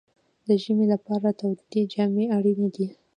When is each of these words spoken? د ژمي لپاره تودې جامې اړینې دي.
د 0.47 0.49
ژمي 0.63 0.85
لپاره 0.93 1.27
تودې 1.39 1.81
جامې 1.93 2.25
اړینې 2.37 2.69
دي. 2.75 2.87